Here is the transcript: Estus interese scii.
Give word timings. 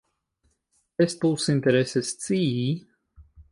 Estus 1.05 1.45
interese 1.55 2.03
scii. 2.09 2.67